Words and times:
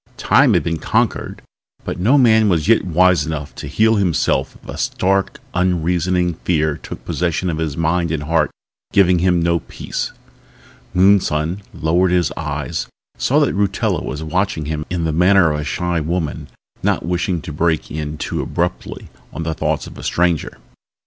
Time 0.17 0.55
had 0.55 0.63
been 0.63 0.79
conquered 0.79 1.43
but 1.85 1.99
no 1.99 2.17
man 2.17 2.49
was 2.49 2.67
yet 2.67 2.83
wise 2.83 3.23
enough 3.23 3.53
to 3.53 3.67
heal 3.67 3.97
himself 3.97 4.55
if 4.63 4.67
a 4.67 4.75
stark, 4.75 5.37
unreasoning 5.53 6.33
fear 6.43 6.75
took 6.77 7.05
possession 7.05 7.51
of 7.51 7.59
his 7.59 7.77
mind 7.77 8.09
and 8.09 8.23
heart, 8.23 8.49
giving 8.91 9.19
him 9.19 9.39
no 9.43 9.59
peace. 9.59 10.11
Moonson 10.95 11.61
lowered 11.71 12.09
his 12.09 12.31
eyes, 12.35 12.87
saw 13.19 13.37
that 13.41 13.53
Rutella 13.53 14.03
was 14.03 14.23
watching 14.23 14.65
him 14.65 14.87
in 14.89 15.03
the 15.03 15.13
manner 15.13 15.51
of 15.51 15.59
a 15.59 15.63
shy 15.63 15.99
woman 15.99 16.47
not 16.81 17.05
wishing 17.05 17.39
to 17.43 17.53
break 17.53 17.91
in 17.91 18.17
too 18.17 18.41
abruptly 18.41 19.09
on 19.31 19.43
the 19.43 19.53
thoughts 19.53 19.85
of 19.85 19.99
a 19.99 20.03
stranger. 20.03 20.57